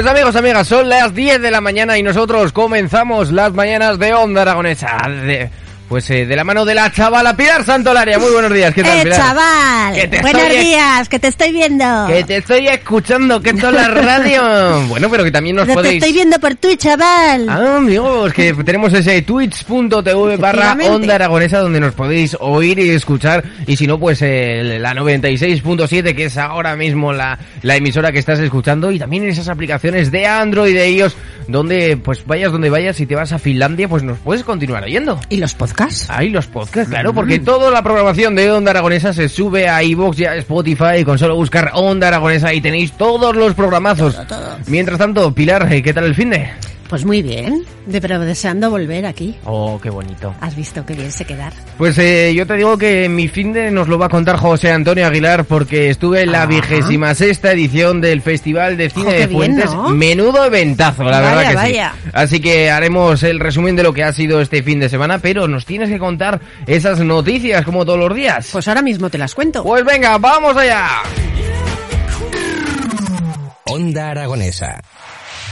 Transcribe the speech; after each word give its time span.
Pues 0.00 0.12
amigos, 0.12 0.34
amigas, 0.34 0.66
son 0.66 0.88
las 0.88 1.14
10 1.14 1.42
de 1.42 1.50
la 1.50 1.60
mañana 1.60 1.98
y 1.98 2.02
nosotros 2.02 2.54
comenzamos 2.54 3.30
las 3.30 3.52
mañanas 3.52 3.98
de 3.98 4.14
Onda 4.14 4.40
Aragonesa. 4.40 4.96
De, 5.06 5.50
pues 5.90 6.08
eh, 6.10 6.24
de 6.24 6.36
la 6.36 6.44
mano 6.44 6.64
de 6.64 6.72
la 6.72 6.92
chavala 6.92 7.36
Pilar 7.36 7.64
Santolaria. 7.64 8.16
Muy 8.20 8.30
buenos 8.30 8.52
días, 8.54 8.72
¿qué 8.72 8.84
tal, 8.84 8.98
¡Eh, 8.98 9.02
Pilar? 9.02 9.18
chaval! 9.18 9.94
Te 10.08 10.20
Buenos 10.20 10.42
estoy- 10.44 10.58
días, 10.64 11.08
que 11.08 11.18
te 11.18 11.26
estoy 11.26 11.50
viendo. 11.50 12.06
Que 12.06 12.22
te 12.22 12.36
estoy 12.36 12.68
escuchando, 12.68 13.42
que 13.42 13.50
esto 13.50 13.70
es 13.70 13.74
la 13.74 13.88
radio. 13.88 14.82
bueno, 14.88 15.10
pero 15.10 15.24
que 15.24 15.32
también 15.32 15.56
nos 15.56 15.66
te 15.66 15.74
podéis... 15.74 15.94
estoy 16.00 16.12
viendo 16.12 16.38
por 16.38 16.54
Twitch, 16.54 16.78
chaval. 16.82 17.48
Ah, 17.48 17.78
amigos, 17.78 18.32
que 18.32 18.54
tenemos 18.54 18.92
ese 18.92 19.20
twitch.tv 19.22 20.36
barra. 20.36 20.76
Onda 20.88 21.16
Aragonesa 21.16 21.58
donde 21.58 21.80
nos 21.80 21.92
podéis 21.94 22.36
oír 22.38 22.78
y 22.78 22.90
escuchar 22.90 23.42
y 23.66 23.76
si 23.76 23.88
no, 23.88 23.98
pues 23.98 24.22
eh, 24.22 24.78
la 24.80 24.94
96.7 24.94 26.14
que 26.14 26.26
es 26.26 26.38
ahora 26.38 26.76
mismo 26.76 27.12
la, 27.12 27.36
la 27.62 27.74
emisora 27.74 28.12
que 28.12 28.20
estás 28.20 28.38
escuchando 28.38 28.92
y 28.92 29.00
también 29.00 29.24
en 29.24 29.30
esas 29.30 29.48
aplicaciones 29.48 30.12
de 30.12 30.24
Android 30.24 30.70
y 30.70 30.74
de 30.74 30.90
iOS 30.92 31.16
donde 31.48 31.96
pues 31.96 32.24
vayas 32.26 32.52
donde 32.52 32.70
vayas, 32.70 32.94
si 32.94 33.06
te 33.06 33.16
vas 33.16 33.32
a 33.32 33.38
Finlandia 33.40 33.88
pues 33.88 34.04
nos 34.04 34.18
puedes 34.18 34.44
continuar 34.44 34.84
oyendo. 34.84 35.20
¿Y 35.28 35.38
los 35.38 35.52
podcasts? 35.54 35.79
Ahí 36.08 36.28
los 36.28 36.46
podcasts, 36.46 36.90
claro, 36.90 37.12
porque 37.12 37.38
toda 37.38 37.70
la 37.70 37.82
programación 37.82 38.34
de 38.34 38.50
Onda 38.50 38.70
Aragonesa 38.70 39.12
se 39.12 39.28
sube 39.28 39.68
a 39.68 39.82
iVoox 39.82 40.18
y 40.18 40.24
a 40.24 40.36
Spotify 40.36 41.04
con 41.04 41.18
solo 41.18 41.36
buscar 41.36 41.72
Onda 41.74 42.08
Aragonesa 42.08 42.52
y 42.52 42.60
tenéis 42.60 42.92
todos 42.92 43.34
los 43.34 43.54
programazos. 43.54 44.20
Mientras 44.66 44.98
tanto, 44.98 45.32
Pilar, 45.34 45.68
¿qué 45.82 45.92
tal 45.92 46.04
el 46.04 46.14
fin 46.14 46.30
de? 46.30 46.48
Pues 46.90 47.04
muy 47.04 47.22
bien, 47.22 47.64
de, 47.86 48.00
pero 48.00 48.18
deseando 48.18 48.68
volver 48.68 49.06
aquí. 49.06 49.36
Oh, 49.44 49.78
qué 49.80 49.90
bonito. 49.90 50.34
Has 50.40 50.56
visto 50.56 50.84
qué 50.84 50.94
bien 50.94 51.12
se 51.12 51.24
quedar. 51.24 51.52
Pues 51.78 51.96
eh, 51.98 52.34
yo 52.34 52.48
te 52.48 52.54
digo 52.54 52.76
que 52.76 53.08
mi 53.08 53.28
fin 53.28 53.52
de 53.52 53.70
nos 53.70 53.86
lo 53.86 53.96
va 53.96 54.06
a 54.06 54.08
contar 54.08 54.36
José 54.36 54.72
Antonio 54.72 55.06
Aguilar 55.06 55.44
porque 55.44 55.88
estuve 55.88 56.22
en 56.22 56.32
la 56.32 56.46
vigésima 56.46 57.14
sexta 57.14 57.52
edición 57.52 58.00
del 58.00 58.22
Festival 58.22 58.76
de 58.76 58.90
Cine 58.90 59.12
de 59.12 59.26
bien, 59.28 59.38
Fuentes. 59.38 59.72
¿no? 59.72 59.88
Menudo 59.90 60.44
eventazo, 60.44 61.04
la 61.04 61.20
Vaya, 61.20 61.36
verdad 61.36 61.48
que 61.50 61.54
vaya. 61.56 61.94
sí. 62.02 62.10
Así 62.12 62.40
que 62.40 62.72
haremos 62.72 63.22
el 63.22 63.38
resumen 63.38 63.76
de 63.76 63.84
lo 63.84 63.92
que 63.92 64.02
ha 64.02 64.12
sido 64.12 64.40
este 64.40 64.64
fin 64.64 64.80
de 64.80 64.88
semana, 64.88 65.20
pero 65.20 65.46
nos 65.46 65.64
tienes 65.66 65.90
que 65.90 65.98
contar 66.00 66.40
esas 66.66 66.98
noticias 66.98 67.64
como 67.64 67.84
todos 67.84 68.00
los 68.00 68.12
días. 68.16 68.48
Pues 68.50 68.66
ahora 68.66 68.82
mismo 68.82 69.08
te 69.10 69.16
las 69.18 69.32
cuento. 69.36 69.62
Pues 69.62 69.84
venga, 69.84 70.18
vamos 70.18 70.56
allá. 70.56 70.88
Onda 73.66 74.10
Aragonesa. 74.10 74.80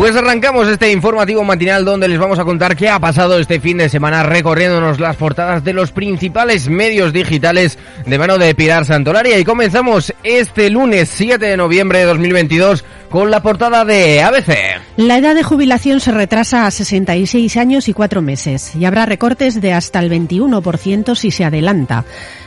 Pues 0.00 0.16
arrancamos 0.16 0.66
este 0.66 0.90
informativo 0.92 1.44
matinal 1.44 1.84
donde 1.84 2.08
les 2.08 2.18
vamos 2.18 2.38
a 2.38 2.44
contar 2.46 2.74
qué 2.74 2.88
ha 2.88 2.98
pasado 2.98 3.38
este 3.38 3.60
fin 3.60 3.76
de 3.76 3.90
semana 3.90 4.22
recorriéndonos 4.22 4.98
las 4.98 5.16
portadas 5.16 5.62
de 5.62 5.74
los 5.74 5.92
principales 5.92 6.70
medios 6.70 7.12
digitales 7.12 7.78
de 8.06 8.18
mano 8.18 8.38
de 8.38 8.54
Pilar 8.54 8.86
Santolaria. 8.86 9.38
Y 9.38 9.44
comenzamos 9.44 10.14
este 10.24 10.70
lunes 10.70 11.10
7 11.10 11.44
de 11.44 11.56
noviembre 11.58 11.98
de 11.98 12.06
2022 12.06 12.82
con 13.10 13.30
la 13.30 13.42
portada 13.42 13.84
de 13.84 14.22
ABC. 14.22 14.56
La 14.96 15.18
edad 15.18 15.34
de 15.34 15.42
jubilación 15.42 16.00
se 16.00 16.12
retrasa 16.12 16.66
a 16.66 16.70
66 16.70 17.56
años 17.56 17.88
y 17.88 17.92
4 17.92 18.22
meses 18.22 18.74
y 18.76 18.84
habrá 18.84 19.04
recortes 19.04 19.60
de 19.60 19.72
hasta 19.72 19.98
el 19.98 20.10
21% 20.10 21.14
si 21.16 21.30
se 21.30 21.44
adelanta. 21.44 22.04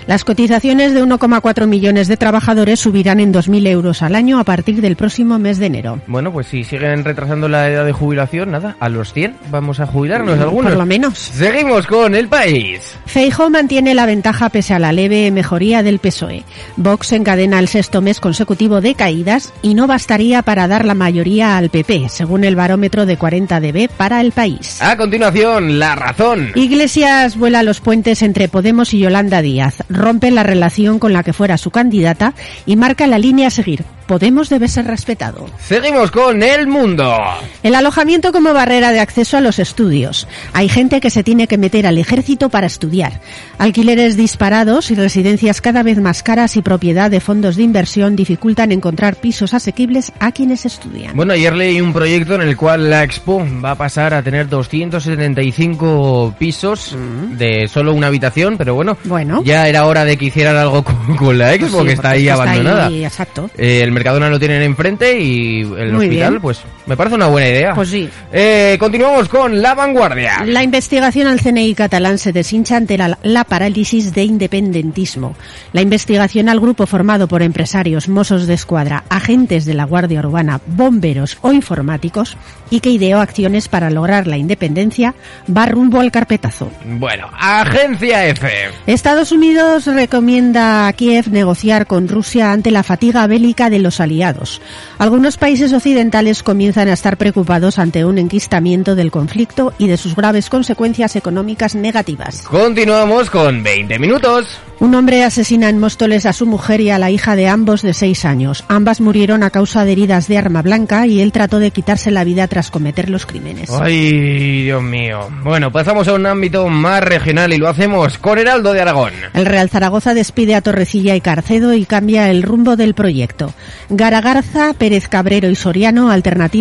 Las 0.07 0.25
cotizaciones 0.25 0.93
de 0.93 1.03
1,4 1.03 1.65
millones 1.67 2.07
de 2.07 2.17
trabajadores 2.17 2.79
subirán 2.79 3.19
en 3.19 3.33
2.000 3.33 3.67
euros 3.67 4.01
al 4.01 4.15
año 4.15 4.39
a 4.39 4.43
partir 4.43 4.81
del 4.81 4.97
próximo 4.97 5.39
mes 5.39 5.59
de 5.59 5.67
enero. 5.67 6.01
Bueno, 6.07 6.31
pues 6.31 6.47
si 6.47 6.63
siguen 6.63 7.05
retrasando 7.05 7.47
la 7.47 7.69
edad 7.69 7.85
de 7.85 7.93
jubilación, 7.93 8.51
nada, 8.51 8.75
a 8.79 8.89
los 8.89 9.13
100 9.13 9.37
vamos 9.49 9.79
a 9.79 9.87
jubilarnos 9.87 10.39
algunos. 10.39 10.71
Por 10.71 10.79
lo 10.79 10.85
menos. 10.85 11.17
Seguimos 11.17 11.87
con 11.87 12.15
el 12.15 12.27
país. 12.27 12.97
Feijóo 13.05 13.49
mantiene 13.49 13.95
la 13.95 14.05
ventaja 14.05 14.49
pese 14.49 14.73
a 14.73 14.79
la 14.79 14.91
leve 14.91 15.31
mejoría 15.31 15.83
del 15.83 15.99
PSOE. 15.99 16.43
Vox 16.77 17.13
encadena 17.13 17.59
el 17.59 17.67
sexto 17.67 18.01
mes 18.01 18.19
consecutivo 18.19 18.81
de 18.81 18.95
caídas 18.95 19.53
y 19.61 19.73
no 19.73 19.87
bastaría 19.87 20.41
para 20.41 20.52
dar 20.55 20.85
la 20.85 20.93
mayoría 20.93 21.57
al 21.57 21.69
PP, 21.69 22.09
según 22.09 22.43
el 22.43 22.55
barómetro 22.55 23.05
de 23.05 23.17
40 23.17 23.59
dB 23.59 23.89
para 23.89 24.21
el 24.21 24.31
país. 24.31 24.81
A 24.81 24.95
continuación, 24.95 25.79
la 25.79 25.95
razón. 25.95 26.51
Iglesias 26.55 27.37
vuela 27.37 27.63
los 27.63 27.81
puentes 27.81 28.21
entre 28.21 28.47
Podemos 28.47 28.93
y 28.93 28.99
Yolanda 28.99 29.41
Díaz, 29.41 29.83
rompe 29.89 30.31
la 30.31 30.43
relación 30.43 30.99
con 30.99 31.13
la 31.13 31.23
que 31.23 31.33
fuera 31.33 31.57
su 31.57 31.71
candidata 31.71 32.33
y 32.65 32.75
marca 32.75 33.07
la 33.07 33.17
línea 33.17 33.47
a 33.47 33.51
seguir. 33.51 33.83
Podemos 34.07 34.49
debe 34.49 34.67
ser 34.67 34.85
respetado. 34.85 35.45
Seguimos 35.59 36.11
con 36.11 36.43
el 36.43 36.67
mundo. 36.67 37.15
El 37.63 37.75
alojamiento 37.75 38.31
como 38.31 38.53
barrera 38.53 38.91
de 38.91 38.99
acceso 38.99 39.37
a 39.37 39.41
los 39.41 39.59
estudios. 39.59 40.27
Hay 40.53 40.67
gente 40.69 40.99
que 41.01 41.09
se 41.09 41.23
tiene 41.23 41.47
que 41.47 41.57
meter 41.57 41.87
al 41.87 41.97
ejército 41.97 42.49
para 42.49 42.67
estudiar. 42.67 43.21
Alquileres 43.57 44.17
disparados 44.17 44.91
y 44.91 44.95
residencias 44.95 45.61
cada 45.61 45.83
vez 45.83 45.99
más 45.99 46.21
caras 46.23 46.57
y 46.57 46.61
propiedad 46.61 47.09
de 47.09 47.19
fondos 47.21 47.55
de 47.55 47.63
inversión 47.63 48.15
dificultan 48.15 48.71
encontrar 48.71 49.15
pisos 49.15 49.53
asequibles 49.53 50.11
a 50.19 50.31
quienes 50.31 50.65
estudian. 50.65 51.15
Bueno, 51.15 51.33
ayer 51.33 51.55
leí 51.55 51.79
un 51.79 51.93
proyecto 51.93 52.35
en 52.35 52.41
el 52.41 52.57
cual 52.57 52.89
la 52.89 53.03
Expo 53.03 53.45
va 53.63 53.71
a 53.71 53.75
pasar 53.75 54.13
a 54.13 54.21
tener 54.21 54.49
275 54.49 56.35
pisos 56.37 56.95
de 57.37 57.67
solo 57.67 57.93
una 57.93 58.07
habitación, 58.07 58.57
pero 58.57 58.75
bueno, 58.75 58.97
Bueno. 59.05 59.41
ya 59.45 59.67
era 59.67 59.85
hora 59.85 60.05
de 60.05 60.17
que 60.17 60.25
hicieran 60.25 60.55
algo 60.57 60.83
con, 60.83 61.15
con 61.15 61.37
la 61.37 61.53
Expo, 61.53 61.69
Pues 61.71 61.81
sí, 61.81 61.87
que 61.87 61.93
está 61.93 62.09
ahí 62.11 62.27
abandonada. 62.29 62.87
ahí, 62.87 63.05
exacto. 63.05 63.49
Eh, 63.57 63.81
el 63.81 63.91
Mercadona 63.93 64.29
lo 64.29 64.39
tienen 64.39 64.61
enfrente 64.61 65.19
y 65.19 65.61
el 65.61 65.93
Muy 65.93 66.07
hospital, 66.07 66.29
bien. 66.31 66.41
pues 66.41 66.61
me 66.85 66.97
parece 66.97 67.15
una 67.15 67.27
buena 67.27 67.47
idea. 67.47 67.73
Pues 67.73 67.89
sí. 67.89 68.09
Eh, 68.31 68.77
continuamos 68.79 69.29
con 69.29 69.61
La 69.61 69.73
Vanguardia. 69.73 70.43
La 70.45 70.63
investigación 70.63 71.27
al 71.27 71.39
CNI 71.39 71.75
catalán 71.75 72.17
se 72.17 72.33
deshincha 72.33 72.77
ante 72.77 72.97
la, 72.97 73.17
la 73.23 73.43
parálisis 73.43 74.13
de 74.13 74.23
independentismo. 74.23 75.35
La 75.71 75.81
investigación 75.81 76.49
al 76.49 76.59
grupo 76.59 76.85
formado 76.85 77.27
por 77.27 77.41
empresarios, 77.41 78.09
mozos 78.09 78.47
de 78.47 78.53
escuadra, 78.53 79.03
agentes 79.09 79.65
de 79.65 79.73
la 79.73 79.85
Guardia 79.85 80.19
Urbana, 80.19 80.59
bomberos 80.65 81.37
o 81.41 81.53
informáticos 81.53 82.37
y 82.69 82.79
que 82.79 82.89
ideó 82.89 83.19
acciones 83.19 83.67
para 83.67 83.89
lograr 83.89 84.27
la 84.27 84.37
independencia 84.37 85.15
va 85.55 85.65
rumbo 85.65 85.99
al 85.99 86.11
carpetazo. 86.11 86.69
Bueno, 86.85 87.29
Agencia 87.39 88.27
F. 88.27 88.49
Estados 88.87 89.31
Unidos 89.31 89.85
recomienda 89.85 90.87
a 90.87 90.93
Kiev 90.93 91.29
negociar 91.29 91.87
con 91.87 92.07
Rusia 92.07 92.51
ante 92.51 92.71
la 92.71 92.83
fatiga 92.83 93.25
bélica 93.27 93.69
de 93.69 93.79
los 93.79 93.99
aliados. 93.99 94.61
Algunos 94.97 95.37
países 95.37 95.71
occidentales 95.73 96.43
comienzan 96.43 96.72
a 96.77 96.93
estar 96.93 97.17
preocupados 97.17 97.79
ante 97.79 98.03
un 98.05 98.17
enquistamiento 98.17 98.95
del 98.95 99.11
conflicto 99.11 99.73
y 99.77 99.87
de 99.87 99.97
sus 99.97 100.15
graves 100.15 100.49
consecuencias 100.49 101.15
económicas 101.15 101.75
negativas. 101.75 102.41
Continuamos 102.41 103.29
con 103.29 103.63
20 103.63 103.99
minutos. 103.99 104.59
Un 104.79 104.95
hombre 104.95 105.23
asesina 105.23 105.69
en 105.69 105.79
Móstoles 105.79 106.25
a 106.25 106.33
su 106.33 106.45
mujer 106.45 106.81
y 106.81 106.89
a 106.89 106.99
la 106.99 107.09
hija 107.09 107.37
de 107.37 107.47
ambos 107.47 107.83
de 107.83 107.93
seis 107.93 108.25
años. 108.25 108.65
Ambas 108.67 108.99
murieron 108.99 109.43
a 109.43 109.49
causa 109.49 109.85
de 109.85 109.93
heridas 109.93 110.27
de 110.27 110.37
arma 110.37 110.61
blanca 110.61 111.07
y 111.07 111.21
él 111.21 111.31
trató 111.31 111.59
de 111.59 111.71
quitarse 111.71 112.11
la 112.11 112.23
vida 112.23 112.47
tras 112.47 112.69
cometer 112.69 113.09
los 113.09 113.25
crímenes. 113.25 113.69
Ay, 113.69 114.63
Dios 114.63 114.83
mío. 114.83 115.29
Bueno, 115.43 115.71
pasamos 115.71 116.07
a 116.07 116.13
un 116.13 116.25
ámbito 116.25 116.67
más 116.67 117.01
regional 117.01 117.53
y 117.53 117.57
lo 117.57 117.69
hacemos 117.69 118.17
con 118.17 118.39
Heraldo 118.39 118.73
de 118.73 118.81
Aragón. 118.81 119.13
El 119.33 119.45
Real 119.45 119.69
Zaragoza 119.69 120.13
despide 120.13 120.55
a 120.55 120.61
Torrecilla 120.61 121.15
y 121.15 121.21
Carcedo 121.21 121.73
y 121.73 121.85
cambia 121.85 122.29
el 122.29 122.43
rumbo 122.43 122.75
del 122.75 122.93
proyecto. 122.93 123.53
Garagarza, 123.89 124.73
Pérez 124.73 125.07
Cabrero 125.07 125.49
y 125.49 125.55
Soriano, 125.55 126.09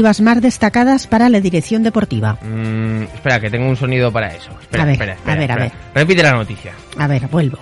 alternativas 0.03 0.21
más 0.21 0.43
destacadas 0.43 1.07
para 1.07 1.29
la 1.29 1.41
dirección 1.41 1.83
deportiva. 1.83 2.39
Mm, 2.43 3.03
espera, 3.03 3.41
que 3.41 3.51
tengo 3.51 3.69
un 3.69 3.77
sonido 3.77 4.11
para 4.11 4.35
eso. 4.35 4.51
Espera, 4.61 4.83
A 4.83 4.87
ver, 4.87 4.93
espera, 4.95 5.13
espera, 5.15 5.33
a 5.33 5.37
ver, 5.37 5.51
a 5.51 5.67
espera. 5.67 5.83
Repite 5.95 6.23
la 6.23 6.33
noticia. 6.33 6.73
A 6.99 7.07
ver, 7.07 7.29
vuelvo. 7.29 7.59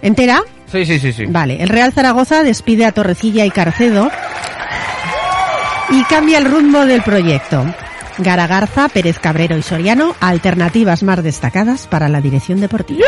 ¿Entera? 0.00 0.42
Sí, 0.70 0.84
sí, 0.86 0.98
sí, 0.98 1.12
sí. 1.12 1.26
Vale, 1.26 1.62
el 1.62 1.68
Real 1.68 1.92
Zaragoza 1.92 2.42
despide 2.42 2.84
a 2.84 2.92
Torrecilla 2.92 3.44
y 3.44 3.50
Carcedo 3.50 4.10
y 5.90 6.02
cambia 6.04 6.38
el 6.38 6.44
rumbo 6.44 6.84
del 6.86 7.02
proyecto. 7.02 7.64
Garagarza, 8.18 8.88
Pérez 8.88 9.18
Cabrero 9.18 9.56
y 9.56 9.62
Soriano, 9.62 10.14
alternativas 10.20 11.02
más 11.02 11.22
destacadas 11.22 11.88
para 11.88 12.08
la 12.08 12.20
dirección 12.20 12.60
deportiva. 12.60 13.04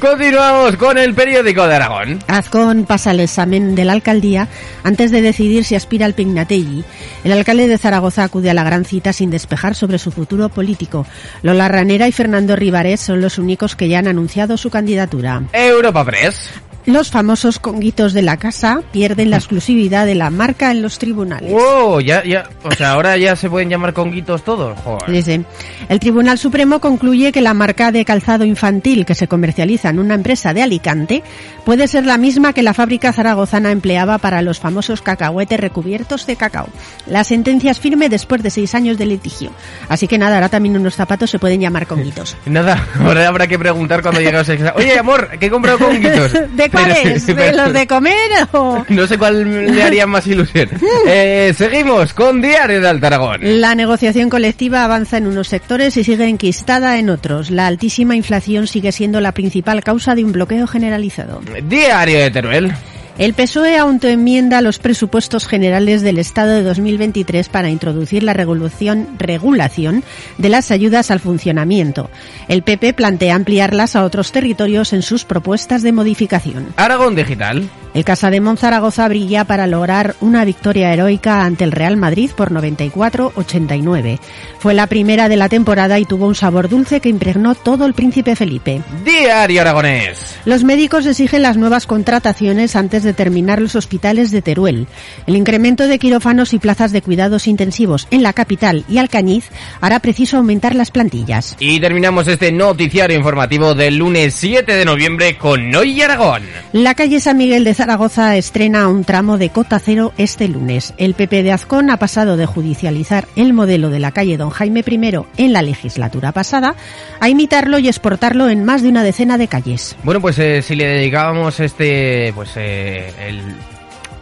Continuamos 0.00 0.76
con 0.76 0.98
el 0.98 1.14
periódico 1.14 1.66
de 1.68 1.76
Aragón. 1.76 2.18
Azcón 2.26 2.84
pasa 2.84 3.12
el 3.12 3.20
examen 3.20 3.76
de 3.76 3.84
la 3.84 3.92
alcaldía 3.92 4.48
antes 4.82 5.12
de 5.12 5.22
decidir 5.22 5.64
si 5.64 5.76
aspira 5.76 6.04
al 6.04 6.14
Pignategui. 6.14 6.84
El 7.22 7.32
alcalde 7.32 7.68
de 7.68 7.78
Zaragoza 7.78 8.24
acude 8.24 8.50
a 8.50 8.54
la 8.54 8.64
gran 8.64 8.84
cita 8.84 9.12
sin 9.12 9.30
despejar 9.30 9.76
sobre 9.76 9.98
su 9.98 10.10
futuro 10.10 10.48
político. 10.48 11.06
Lola 11.42 11.68
Ranera 11.68 12.08
y 12.08 12.12
Fernando 12.12 12.56
Rivares 12.56 13.00
son 13.00 13.20
los 13.20 13.38
únicos 13.38 13.76
que 13.76 13.88
ya 13.88 14.00
han 14.00 14.08
anunciado 14.08 14.56
su 14.56 14.68
candidatura. 14.68 15.44
Europa 15.52 16.04
Press. 16.04 16.50
Los 16.88 17.10
famosos 17.10 17.58
conguitos 17.58 18.14
de 18.14 18.22
la 18.22 18.38
casa 18.38 18.80
pierden 18.92 19.28
la 19.28 19.36
exclusividad 19.42 20.06
de 20.06 20.14
la 20.14 20.30
marca 20.30 20.70
en 20.70 20.80
los 20.80 20.98
tribunales. 20.98 21.52
¡Wow! 21.52 22.00
Ya, 22.00 22.24
ya, 22.24 22.48
o 22.62 22.70
sea, 22.70 22.92
ahora 22.92 23.14
ya 23.18 23.36
se 23.36 23.50
pueden 23.50 23.68
llamar 23.68 23.92
conguitos 23.92 24.42
todos. 24.42 24.78
Joder. 24.80 25.10
Dice, 25.10 25.44
el 25.90 26.00
Tribunal 26.00 26.38
Supremo 26.38 26.80
concluye 26.80 27.30
que 27.30 27.42
la 27.42 27.52
marca 27.52 27.92
de 27.92 28.06
calzado 28.06 28.46
infantil 28.46 29.04
que 29.04 29.14
se 29.14 29.28
comercializa 29.28 29.90
en 29.90 29.98
una 29.98 30.14
empresa 30.14 30.54
de 30.54 30.62
Alicante 30.62 31.22
puede 31.66 31.88
ser 31.88 32.06
la 32.06 32.16
misma 32.16 32.54
que 32.54 32.62
la 32.62 32.72
fábrica 32.72 33.12
zaragozana 33.12 33.70
empleaba 33.70 34.16
para 34.16 34.40
los 34.40 34.58
famosos 34.58 35.02
cacahuetes 35.02 35.60
recubiertos 35.60 36.24
de 36.24 36.36
cacao. 36.36 36.70
La 37.06 37.22
sentencia 37.22 37.70
es 37.70 37.80
firme 37.80 38.08
después 38.08 38.42
de 38.42 38.48
seis 38.48 38.74
años 38.74 38.96
de 38.96 39.04
litigio. 39.04 39.50
Así 39.90 40.08
que 40.08 40.16
nada, 40.16 40.36
ahora 40.36 40.48
también 40.48 40.74
unos 40.74 40.94
zapatos 40.94 41.28
se 41.28 41.38
pueden 41.38 41.60
llamar 41.60 41.86
conguitos. 41.86 42.34
Nada, 42.46 42.88
ahora 42.98 43.28
habrá 43.28 43.46
que 43.46 43.58
preguntar 43.58 44.00
cuando 44.00 44.22
llegue 44.22 44.38
a. 44.38 44.74
Oye, 44.74 44.98
amor, 44.98 45.28
¿qué 45.38 45.46
he 45.46 45.50
comprado 45.50 45.78
conguitos? 45.78 46.32
¿De 46.56 46.70
¿De 46.84 47.52
los 47.52 47.72
de 47.72 47.86
comer 47.86 48.30
o...? 48.52 48.84
No 48.88 49.06
sé 49.06 49.18
cuál 49.18 49.74
le 49.74 49.82
haría 49.82 50.06
más 50.06 50.26
ilusión. 50.26 50.68
Eh, 51.10 51.54
seguimos 51.56 52.12
con 52.12 52.42
Diario 52.42 52.80
de 52.80 52.88
Alta 52.88 53.06
Aragón. 53.06 53.40
La 53.42 53.74
negociación 53.74 54.28
colectiva 54.28 54.84
avanza 54.84 55.16
en 55.16 55.26
unos 55.26 55.48
sectores 55.48 55.96
y 55.96 56.04
sigue 56.04 56.26
enquistada 56.26 56.98
en 56.98 57.08
otros. 57.08 57.50
La 57.50 57.66
altísima 57.66 58.14
inflación 58.14 58.66
sigue 58.66 58.92
siendo 58.92 59.20
la 59.20 59.32
principal 59.32 59.82
causa 59.82 60.14
de 60.14 60.24
un 60.24 60.32
bloqueo 60.32 60.66
generalizado. 60.66 61.40
Diario 61.62 62.18
de 62.18 62.30
Teruel. 62.30 62.72
El 63.18 63.34
PSOE 63.34 63.76
autoenmienda 63.76 64.60
los 64.60 64.78
presupuestos 64.78 65.48
generales 65.48 66.02
del 66.02 66.18
Estado 66.18 66.54
de 66.54 66.62
2023 66.62 67.48
para 67.48 67.68
introducir 67.68 68.22
la 68.22 68.32
regulación, 68.32 69.08
regulación 69.18 70.04
de 70.38 70.48
las 70.48 70.70
ayudas 70.70 71.10
al 71.10 71.18
funcionamiento. 71.18 72.10
El 72.46 72.62
PP 72.62 72.94
plantea 72.94 73.34
ampliarlas 73.34 73.96
a 73.96 74.04
otros 74.04 74.30
territorios 74.30 74.92
en 74.92 75.02
sus 75.02 75.24
propuestas 75.24 75.82
de 75.82 75.90
modificación. 75.90 76.68
Aragón 76.76 77.16
Digital. 77.16 77.68
El 77.94 78.04
Casa 78.04 78.30
de 78.30 78.40
Zaragoza 78.56 79.08
brilla 79.08 79.44
para 79.44 79.66
lograr 79.66 80.14
una 80.20 80.44
victoria 80.44 80.92
heroica 80.92 81.42
ante 81.42 81.64
el 81.64 81.72
Real 81.72 81.96
Madrid 81.96 82.30
por 82.36 82.52
94-89. 82.52 84.20
Fue 84.60 84.74
la 84.74 84.86
primera 84.86 85.28
de 85.28 85.36
la 85.36 85.48
temporada 85.48 85.98
y 85.98 86.04
tuvo 86.04 86.26
un 86.26 86.34
sabor 86.36 86.68
dulce 86.68 87.00
que 87.00 87.08
impregnó 87.08 87.56
todo 87.56 87.86
el 87.86 87.94
Príncipe 87.94 88.36
Felipe. 88.36 88.82
Diario 89.04 89.62
Aragonés. 89.62 90.36
Los 90.44 90.62
médicos 90.62 91.06
exigen 91.06 91.42
las 91.42 91.56
nuevas 91.56 91.86
contrataciones 91.86 92.76
antes 92.76 93.02
de 93.02 93.07
terminar 93.12 93.60
los 93.60 93.74
hospitales 93.74 94.30
de 94.30 94.42
Teruel. 94.42 94.86
El 95.26 95.36
incremento 95.36 95.86
de 95.86 95.98
quirófanos 95.98 96.52
y 96.54 96.58
plazas 96.58 96.92
de 96.92 97.02
cuidados 97.02 97.46
intensivos 97.46 98.08
en 98.10 98.22
la 98.22 98.32
capital 98.32 98.84
y 98.88 98.98
Alcañiz 98.98 99.50
hará 99.80 100.00
preciso 100.00 100.36
aumentar 100.36 100.74
las 100.74 100.90
plantillas. 100.90 101.56
Y 101.58 101.80
terminamos 101.80 102.28
este 102.28 102.52
noticiario 102.52 103.16
informativo 103.16 103.74
del 103.74 103.96
lunes 103.96 104.34
7 104.34 104.74
de 104.74 104.84
noviembre 104.84 105.36
con 105.36 105.74
Hoy 105.74 106.00
Aragón. 106.02 106.42
La 106.72 106.94
calle 106.94 107.20
San 107.20 107.36
Miguel 107.36 107.64
de 107.64 107.74
Zaragoza 107.74 108.36
estrena 108.36 108.88
un 108.88 109.04
tramo 109.04 109.38
de 109.38 109.50
cota 109.50 109.78
cero 109.78 110.12
este 110.18 110.48
lunes. 110.48 110.94
El 110.98 111.14
PP 111.14 111.42
de 111.42 111.52
Azcón 111.52 111.90
ha 111.90 111.96
pasado 111.98 112.36
de 112.36 112.46
judicializar 112.46 113.26
el 113.36 113.52
modelo 113.52 113.90
de 113.90 114.00
la 114.00 114.12
calle 114.12 114.36
Don 114.36 114.50
Jaime 114.50 114.84
I 114.86 114.98
en 115.36 115.52
la 115.52 115.62
legislatura 115.62 116.32
pasada 116.32 116.74
a 117.20 117.28
imitarlo 117.28 117.78
y 117.78 117.88
exportarlo 117.88 118.48
en 118.48 118.64
más 118.64 118.82
de 118.82 118.88
una 118.88 119.02
decena 119.02 119.38
de 119.38 119.48
calles. 119.48 119.96
Bueno, 120.02 120.20
pues 120.20 120.38
eh, 120.38 120.62
si 120.62 120.74
le 120.74 120.86
dedicábamos 120.86 121.60
este, 121.60 122.32
pues 122.34 122.50
eh, 122.56 122.97
el, 123.18 123.42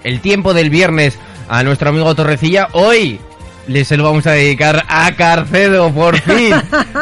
el 0.05 0.21
tiempo 0.21 0.55
del 0.55 0.71
viernes 0.71 1.19
a 1.49 1.63
nuestro 1.63 1.91
amigo 1.91 2.15
Torrecilla, 2.15 2.69
hoy 2.73 3.21
le 3.69 3.85
se 3.85 3.97
lo 3.97 4.05
vamos 4.05 4.27
a 4.27 4.33
dedicar 4.33 4.85
a 4.89 5.11
Carcedo, 5.13 5.93
por 5.93 6.17
fin. 6.21 6.55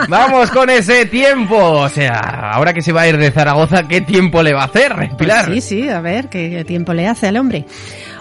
vamos 0.09 0.51
con 0.51 0.71
ese 0.71 1.07
tiempo. 1.07 1.57
O 1.57 1.89
sea, 1.89 2.53
ahora 2.53 2.73
que 2.73 2.83
se 2.83 2.93
va 2.93 3.03
a 3.03 3.09
ir 3.09 3.19
de 3.19 3.31
Zaragoza, 3.31 3.87
¿qué 3.87 4.01
tiempo 4.01 4.43
le 4.43 4.55
va 4.55 4.63
a 4.63 4.67
hacer, 4.67 4.95
Pilar? 5.19 5.47
Pues 5.47 5.65
sí, 5.65 5.83
sí, 5.83 5.89
a 5.89 6.01
ver 6.01 6.29
qué 6.29 6.65
tiempo 6.67 6.95
le 6.95 7.07
hace 7.07 7.29
al 7.29 7.37
hombre. 7.37 7.67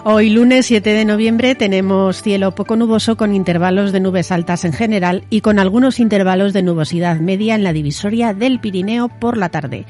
Hoy 0.06 0.28
lunes 0.28 0.66
7 0.66 0.92
de 0.92 1.06
noviembre 1.06 1.54
tenemos 1.54 2.20
cielo 2.20 2.54
poco 2.54 2.76
nuboso 2.76 3.16
con 3.16 3.34
intervalos 3.34 3.90
de 3.90 4.00
nubes 4.00 4.30
altas 4.32 4.66
en 4.66 4.74
general 4.74 5.24
y 5.30 5.40
con 5.40 5.58
algunos 5.58 5.98
intervalos 5.98 6.52
de 6.52 6.62
nubosidad 6.62 7.20
media 7.20 7.54
en 7.54 7.64
la 7.64 7.72
divisoria 7.72 8.34
del 8.34 8.60
Pirineo 8.60 9.08
por 9.08 9.38
la 9.38 9.48
tarde. 9.48 9.86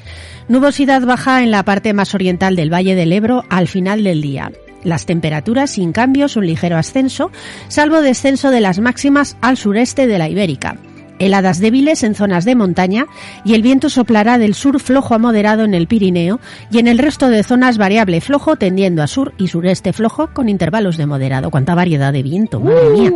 Nubosidad 0.47 1.01
baja 1.05 1.43
en 1.43 1.51
la 1.51 1.63
parte 1.63 1.91
más 1.91 2.15
oriental 2.15 2.55
del 2.55 2.73
Valle 2.73 2.95
del 2.95 3.11
Ebro 3.11 3.43
al 3.49 3.67
final 3.67 4.05
del 4.05 4.21
día. 4.21 4.53
Las 4.85 5.05
temperaturas 5.05 5.71
sin 5.71 5.91
cambios, 5.91 6.37
un 6.37 6.47
ligero 6.47 6.77
ascenso, 6.77 7.29
salvo 7.67 8.01
descenso 8.01 8.51
de 8.51 8.61
las 8.61 8.79
máximas 8.79 9.35
al 9.41 9.57
sureste 9.57 10.07
de 10.07 10.17
la 10.17 10.29
Ibérica. 10.29 10.77
Heladas 11.19 11.59
débiles 11.59 12.03
en 12.03 12.15
zonas 12.15 12.45
de 12.45 12.55
montaña 12.55 13.05
y 13.43 13.53
el 13.53 13.61
viento 13.61 13.89
soplará 13.89 14.37
del 14.37 14.53
sur 14.53 14.79
flojo 14.79 15.15
a 15.15 15.17
moderado 15.17 15.63
en 15.63 15.73
el 15.73 15.87
Pirineo 15.87 16.39
y 16.71 16.79
en 16.79 16.87
el 16.87 16.97
resto 16.97 17.29
de 17.29 17.43
zonas 17.43 17.77
variable 17.77 18.21
flojo 18.21 18.55
tendiendo 18.55 19.03
a 19.03 19.07
sur 19.07 19.33
y 19.37 19.47
sureste 19.47 19.93
flojo 19.93 20.27
con 20.33 20.49
intervalos 20.49 20.97
de 20.97 21.05
moderado. 21.05 21.51
¡Cuánta 21.51 21.75
variedad 21.75 22.11
de 22.13 22.23
viento! 22.23 22.59
¡Madre 22.59 22.89
mía! 22.89 23.11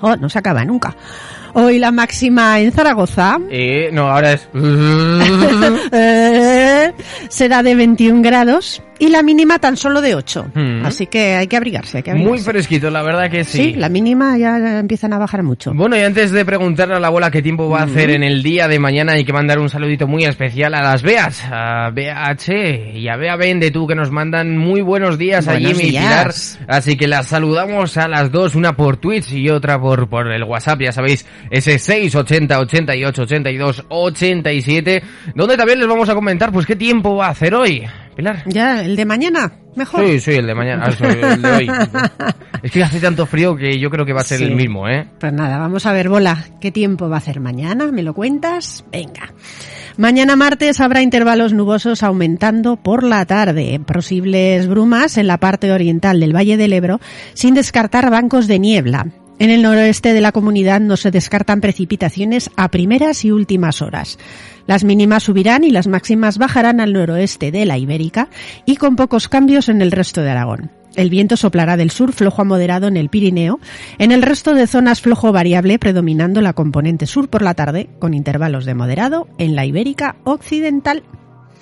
Oh, 0.00 0.16
no 0.16 0.28
se 0.28 0.38
acaba 0.38 0.64
nunca. 0.64 0.96
Hoy 1.54 1.78
la 1.78 1.92
máxima 1.92 2.58
en 2.60 2.72
Zaragoza 2.72 3.38
Eh, 3.50 3.90
no, 3.92 4.08
ahora 4.08 4.32
es... 4.32 4.48
será 7.28 7.62
de 7.62 7.74
21 7.74 8.22
grados 8.22 8.82
y 9.02 9.08
la 9.08 9.24
mínima 9.24 9.58
tan 9.58 9.76
solo 9.76 10.00
de 10.00 10.14
8. 10.14 10.52
Mm. 10.54 10.86
Así 10.86 11.08
que 11.08 11.34
hay 11.34 11.48
que 11.48 11.56
abrigarse, 11.56 11.96
hay 11.96 12.02
que 12.04 12.12
abrigarse. 12.12 12.30
Muy 12.30 12.40
fresquito, 12.40 12.88
la 12.88 13.02
verdad 13.02 13.28
que 13.28 13.42
sí. 13.42 13.58
Sí, 13.58 13.74
la 13.74 13.88
mínima 13.88 14.38
ya 14.38 14.78
empiezan 14.78 15.12
a 15.12 15.18
bajar 15.18 15.42
mucho. 15.42 15.72
Bueno, 15.74 15.96
y 15.96 16.02
antes 16.02 16.30
de 16.30 16.44
preguntarle 16.44 16.94
a 16.94 17.00
la 17.00 17.08
abuela 17.08 17.28
qué 17.30 17.42
tiempo 17.42 17.68
va 17.68 17.80
a 17.80 17.82
hacer 17.84 18.10
en 18.10 18.22
el 18.22 18.44
día 18.44 18.68
de 18.68 18.78
mañana, 18.78 19.14
hay 19.14 19.24
que 19.24 19.32
mandar 19.32 19.58
un 19.58 19.68
saludito 19.68 20.06
muy 20.06 20.24
especial 20.24 20.74
a 20.74 20.82
las 20.82 21.02
Beas, 21.02 21.42
a 21.50 21.90
BH 21.90 22.94
y 22.94 23.08
a 23.08 23.16
Bea 23.16 23.34
Vende, 23.34 23.72
tú, 23.72 23.88
que 23.88 23.96
nos 23.96 24.12
mandan 24.12 24.56
muy 24.56 24.82
buenos 24.82 25.18
días 25.18 25.48
a 25.48 25.54
Buenos 25.54 25.72
Jimmy 25.72 25.88
y 25.88 25.92
Pilar. 25.98 26.32
Así 26.68 26.96
que 26.96 27.08
las 27.08 27.26
saludamos 27.26 27.96
a 27.96 28.06
las 28.06 28.30
dos, 28.30 28.54
una 28.54 28.76
por 28.76 28.98
Twitch 28.98 29.32
y 29.32 29.50
otra 29.50 29.80
por, 29.80 30.08
por 30.08 30.30
el 30.30 30.44
WhatsApp, 30.44 30.80
ya 30.80 30.92
sabéis, 30.92 31.26
ese 31.50 31.80
680 31.80 32.60
88 32.60 33.22
82 33.22 33.84
87, 33.88 35.02
donde 35.34 35.56
también 35.56 35.80
les 35.80 35.88
vamos 35.88 36.08
a 36.08 36.14
comentar, 36.14 36.52
pues, 36.52 36.66
qué 36.66 36.76
tiempo 36.82 37.14
va 37.16 37.26
a 37.26 37.30
hacer 37.30 37.54
hoy, 37.54 37.84
Pilar. 38.16 38.42
Ya, 38.46 38.82
el 38.82 38.96
de 38.96 39.04
mañana, 39.04 39.52
mejor. 39.76 40.04
Sí, 40.04 40.18
sí, 40.20 40.30
el 40.32 40.46
de 40.48 40.54
mañana, 40.54 40.86
ah, 40.86 41.06
el 41.08 41.42
de 41.42 41.50
hoy. 41.50 41.70
Es 42.62 42.70
que 42.70 42.82
hace 42.84 43.00
tanto 43.00 43.26
frío 43.26 43.56
que 43.56 43.78
yo 43.80 43.90
creo 43.90 44.04
que 44.06 44.12
va 44.12 44.20
a 44.20 44.24
ser 44.24 44.38
Sí. 44.38 44.44
el 44.44 44.54
mismo, 44.54 44.88
¿eh? 44.88 45.06
Pues 45.18 45.32
nada, 45.32 45.58
vamos 45.58 45.84
a 45.86 45.92
ver, 45.92 46.08
Bola, 46.08 46.44
¿qué 46.60 46.70
tiempo 46.70 47.08
va 47.08 47.16
a 47.16 47.18
hacer 47.18 47.40
mañana? 47.40 47.90
¿Me 47.90 48.02
lo 48.04 48.14
cuentas? 48.14 48.84
Venga. 48.92 49.32
Mañana 49.96 50.36
martes 50.36 50.80
habrá 50.80 51.02
intervalos 51.02 51.52
nubosos 51.52 52.02
aumentando 52.02 52.76
por 52.76 53.02
la 53.02 53.26
tarde. 53.26 53.80
Posibles 53.84 54.66
brumas 54.68 55.18
en 55.18 55.26
la 55.26 55.38
parte 55.38 55.70
oriental 55.72 56.18
del 56.20 56.34
Valle 56.34 56.56
del 56.56 56.72
Ebro, 56.72 57.00
sin 57.34 57.54
descartar 57.54 58.10
bancos 58.10 58.46
de 58.46 58.58
niebla. 58.60 59.06
En 59.42 59.50
el 59.50 59.62
noroeste 59.62 60.14
de 60.14 60.20
la 60.20 60.30
comunidad 60.30 60.80
no 60.80 60.96
se 60.96 61.10
descartan 61.10 61.60
precipitaciones 61.60 62.48
a 62.56 62.70
primeras 62.70 63.24
y 63.24 63.32
últimas 63.32 63.82
horas. 63.82 64.16
Las 64.68 64.84
mínimas 64.84 65.24
subirán 65.24 65.64
y 65.64 65.72
las 65.72 65.88
máximas 65.88 66.38
bajarán 66.38 66.78
al 66.78 66.92
noroeste 66.92 67.50
de 67.50 67.66
la 67.66 67.76
Ibérica 67.76 68.28
y 68.66 68.76
con 68.76 68.94
pocos 68.94 69.26
cambios 69.26 69.68
en 69.68 69.82
el 69.82 69.90
resto 69.90 70.22
de 70.22 70.30
Aragón. 70.30 70.70
El 70.94 71.10
viento 71.10 71.36
soplará 71.36 71.76
del 71.76 71.90
sur 71.90 72.12
flojo 72.12 72.42
a 72.42 72.44
moderado 72.44 72.86
en 72.86 72.96
el 72.96 73.08
Pirineo, 73.08 73.58
en 73.98 74.12
el 74.12 74.22
resto 74.22 74.54
de 74.54 74.68
zonas 74.68 75.00
flojo 75.00 75.32
variable 75.32 75.76
predominando 75.80 76.40
la 76.40 76.52
componente 76.52 77.06
sur 77.06 77.28
por 77.28 77.42
la 77.42 77.54
tarde, 77.54 77.88
con 77.98 78.14
intervalos 78.14 78.64
de 78.64 78.74
moderado 78.74 79.26
en 79.38 79.56
la 79.56 79.66
Ibérica 79.66 80.14
occidental. 80.22 81.02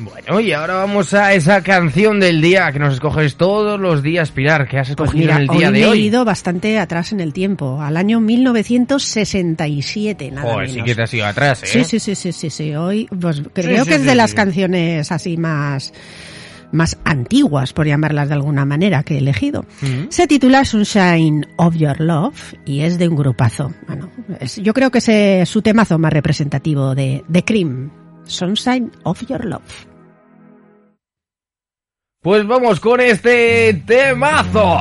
Bueno, 0.00 0.40
y 0.40 0.52
ahora 0.52 0.75
vamos 0.75 1.12
a 1.14 1.35
esa 1.35 1.62
canción 1.62 2.21
del 2.21 2.40
día 2.40 2.73
que 2.73 2.78
nos 2.78 2.95
escoges 2.95 3.37
todos 3.37 3.78
los 3.78 4.02
días, 4.02 4.30
Pilar, 4.30 4.66
que 4.66 4.78
has 4.78 4.95
Pues 4.95 5.11
escogido 5.11 5.33
mira, 5.33 5.37
en 5.37 5.42
el 5.42 5.50
hoy 5.50 5.59
día 5.59 5.71
me 5.71 5.78
de 5.78 5.85
he 5.85 5.88
hoy. 5.88 6.00
ido 6.07 6.25
bastante 6.25 6.78
atrás 6.78 7.12
en 7.12 7.21
el 7.21 7.33
tiempo, 7.35 7.80
al 7.83 7.97
año 7.99 8.19
1967, 8.21 10.30
nada 10.30 10.42
Joder, 10.42 10.59
menos. 10.69 10.73
sí 10.75 10.83
que 10.83 10.95
te 10.95 11.02
has 11.02 11.14
ido 11.14 11.26
atrás, 11.26 11.62
¿eh? 11.62 11.66
Sí, 11.66 11.85
sí, 11.85 12.00
sí, 12.00 12.14
sí, 12.14 12.33
sí, 12.33 12.50
sí. 12.50 12.75
Hoy, 12.75 13.07
pues 13.21 13.42
creo 13.52 13.85
sí, 13.85 13.90
que 13.90 13.97
es 13.97 14.04
de 14.04 14.14
las 14.14 14.35
canciones 14.35 15.12
así 15.12 15.37
más, 15.37 15.92
más 16.73 16.99
antiguas, 17.04 17.73
por 17.73 17.87
llamarlas 17.87 18.28
de 18.28 18.35
alguna 18.35 18.64
manera, 18.64 19.02
que 19.02 19.14
he 19.14 19.19
elegido. 19.19 19.64
Mm. 19.83 20.09
Se 20.09 20.26
titula 20.26 20.64
Sunshine 20.64 21.47
of 21.57 21.75
Your 21.76 22.00
Love 22.00 22.54
y 22.64 22.80
es 22.80 22.99
de 22.99 23.09
un 23.09 23.16
grupazo. 23.16 23.73
Bueno, 23.87 24.11
es- 24.40 24.57
yo 24.57 24.73
creo 24.73 24.90
que 24.90 24.99
es 25.42 25.49
su 25.49 25.62
temazo 25.62 25.99
más 25.99 26.12
representativo 26.12 26.95
de, 26.95 27.25
de 27.28 27.45
Cream. 27.45 27.90
Sunshine 28.25 28.92
of 29.02 29.26
Your 29.26 29.45
Love. 29.45 29.62
Pues 32.22 32.46
vamos 32.46 32.80
con 32.80 33.00
este 33.00 33.72
temazo. 33.86 34.76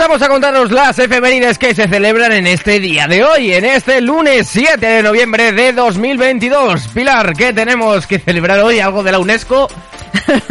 Pasamos 0.00 0.22
a 0.22 0.28
contaros 0.28 0.72
las 0.72 0.98
efemérides 0.98 1.58
que 1.58 1.74
se 1.74 1.86
celebran 1.86 2.32
en 2.32 2.46
este 2.46 2.80
día 2.80 3.06
de 3.06 3.22
hoy, 3.22 3.52
en 3.52 3.66
este 3.66 4.00
lunes 4.00 4.48
7 4.48 4.86
de 4.86 5.02
noviembre 5.02 5.52
de 5.52 5.74
2022. 5.74 6.88
Pilar, 6.94 7.34
¿qué 7.36 7.52
tenemos 7.52 8.06
que 8.06 8.18
celebrar 8.18 8.60
hoy? 8.60 8.80
¿Algo 8.80 9.02
de 9.02 9.12
la 9.12 9.18
UNESCO? 9.18 9.68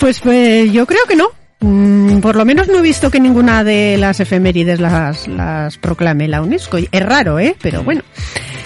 Pues, 0.00 0.18
pues 0.18 0.72
yo 0.72 0.86
creo 0.86 1.04
que 1.06 1.14
no. 1.14 1.28
Mm, 1.60 2.18
Por 2.18 2.34
lo 2.34 2.44
menos 2.44 2.66
no 2.66 2.78
he 2.78 2.82
visto 2.82 3.12
que 3.12 3.20
ninguna 3.20 3.62
de 3.62 3.96
las 3.96 4.18
efemérides 4.18 4.80
las, 4.80 5.28
las 5.28 5.78
proclame 5.78 6.26
la 6.26 6.42
UNESCO. 6.42 6.78
Es 6.90 7.00
raro, 7.00 7.38
¿eh? 7.38 7.54
Pero 7.62 7.84
bueno. 7.84 8.02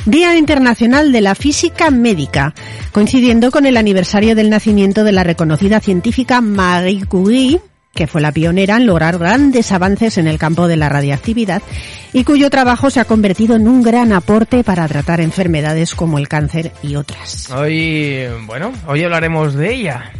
Día 0.07 0.37
Internacional 0.37 1.13
de 1.13 1.21
la 1.21 1.35
Física 1.35 1.91
Médica, 1.91 2.55
coincidiendo 2.93 3.51
con 3.51 3.67
el 3.67 3.77
aniversario 3.77 4.35
del 4.35 4.49
nacimiento 4.49 5.05
de 5.05 5.13
la 5.13 5.23
reconocida 5.23 5.81
científica 5.81 6.41
Marie 6.41 7.05
Curie, 7.05 7.61
que 7.95 8.07
fue 8.07 8.21
la 8.21 8.31
pionera 8.33 8.77
en 8.77 8.87
lograr 8.87 9.19
grandes 9.19 9.73
avances 9.73 10.19
en 10.19 10.27
el 10.29 10.39
campo 10.39 10.69
de 10.69 10.77
la 10.77 10.89
radiactividad 10.89 11.63
y 12.13 12.23
cuyo 12.25 12.49
trabajo 12.51 12.91
se 12.91 13.01
ha 13.01 13.05
convertido 13.05 13.57
en 13.57 13.67
un 13.67 13.83
gran 13.83 14.13
aporte 14.13 14.63
para 14.63 14.87
tratar 14.87 15.21
enfermedades 15.21 15.95
como 15.95 16.19
el 16.19 16.29
cáncer 16.29 16.73
y 16.83 16.95
otras. 16.95 17.51
Hoy, 17.51 18.25
bueno, 18.47 18.73
hoy 18.87 19.03
hablaremos 19.03 19.55
de 19.55 19.75
ella, 19.75 20.13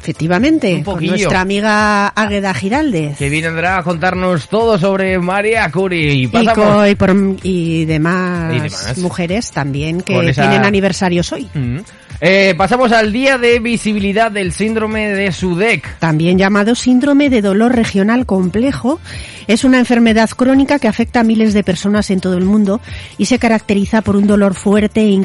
Efectivamente, 0.00 0.82
con 0.84 1.04
nuestra 1.04 1.40
amiga 1.42 2.06
Águeda 2.08 2.54
Giraldez. 2.54 3.18
que 3.18 3.28
vendrá 3.28 3.78
a 3.78 3.82
contarnos 3.82 4.48
todo 4.48 4.78
sobre 4.78 5.18
María 5.18 5.70
Curie. 5.70 6.14
Y 6.14 6.26
pasamos... 6.28 6.88
y 6.88 6.94
por- 6.94 7.14
y 7.42 7.84
demás, 7.84 8.54
Y 8.54 8.60
demás. 8.60 8.98
mujeres 8.98 9.50
también 9.50 10.00
que 10.00 10.30
esa- 10.30 10.48
tienen 10.48 10.64
aniversarios 10.64 11.30
hoy. 11.32 11.48
Mm. 11.52 11.78
Eh, 12.20 12.54
pasamos 12.58 12.90
al 12.90 13.12
día 13.12 13.38
de 13.38 13.60
visibilidad 13.60 14.32
del 14.32 14.52
síndrome 14.52 15.08
de 15.08 15.30
SUDEC. 15.30 15.98
También 16.00 16.36
llamado 16.36 16.74
síndrome 16.74 17.30
de 17.30 17.42
dolor 17.42 17.76
regional 17.76 18.26
complejo, 18.26 18.98
es 19.46 19.62
una 19.62 19.78
enfermedad 19.78 20.28
crónica 20.30 20.80
que 20.80 20.88
afecta 20.88 21.20
a 21.20 21.22
miles 21.22 21.54
de 21.54 21.62
personas 21.62 22.10
en 22.10 22.20
todo 22.20 22.36
el 22.36 22.44
mundo 22.44 22.80
y 23.18 23.26
se 23.26 23.38
caracteriza 23.38 24.02
por 24.02 24.16
un 24.16 24.26
dolor 24.26 24.54
fuerte 24.54 25.00
e 25.02 25.16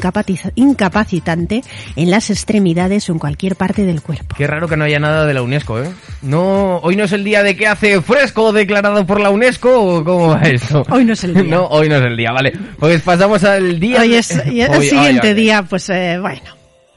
incapacitante 0.54 1.62
en 1.96 2.10
las 2.10 2.30
extremidades 2.30 3.08
o 3.10 3.12
en 3.12 3.18
cualquier 3.18 3.56
parte 3.56 3.84
del 3.84 4.00
cuerpo. 4.00 4.36
Qué 4.36 4.46
raro 4.46 4.68
que 4.68 4.76
no 4.76 4.84
haya 4.84 5.00
nada 5.00 5.26
de 5.26 5.34
la 5.34 5.42
UNESCO, 5.42 5.82
¿eh? 5.82 5.90
No, 6.22 6.76
hoy 6.78 6.94
no 6.96 7.04
es 7.04 7.12
el 7.12 7.24
día 7.24 7.42
de 7.42 7.56
que 7.56 7.66
hace 7.66 8.00
fresco 8.02 8.52
declarado 8.52 9.04
por 9.04 9.20
la 9.20 9.30
UNESCO 9.30 9.80
o 9.98 10.04
cómo 10.04 10.28
va 10.28 10.42
eso. 10.42 10.84
Hoy 10.90 11.04
no 11.04 11.12
es 11.14 11.24
el 11.24 11.34
día. 11.34 11.42
No, 11.54 11.66
hoy 11.66 11.88
no 11.88 11.96
es 11.96 12.02
el 12.04 12.16
día, 12.16 12.30
vale. 12.32 12.52
Pues 12.78 13.02
pasamos 13.02 13.42
al 13.44 13.78
día. 13.78 14.00
Hoy 14.00 14.10
de- 14.10 14.18
es 14.18 14.30
el 14.46 14.82
siguiente 14.82 15.34
día, 15.34 15.62
pues 15.64 15.88
eh, 15.90 16.18
bueno, 16.20 16.40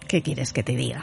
¿qué 0.08 0.22
quieres 0.22 0.54
que 0.54 0.64
te 0.64 0.76
diga? 0.76 1.02